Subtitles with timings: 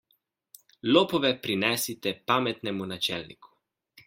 [0.95, 3.55] Lopove prinesite pametnemu načelniku.